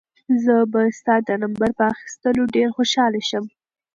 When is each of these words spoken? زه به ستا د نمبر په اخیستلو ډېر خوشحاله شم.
زه 0.43 0.55
به 0.71 0.81
ستا 0.99 1.15
د 1.27 1.29
نمبر 1.43 1.69
په 1.79 1.83
اخیستلو 1.93 2.43
ډېر 2.55 2.67
خوشحاله 2.75 3.21
شم. 3.29 3.45